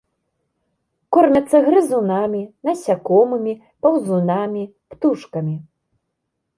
[1.17, 3.53] Кормяцца грызунамі, насякомымі,
[3.85, 4.63] паўзунамі,
[4.95, 5.55] птушкамі.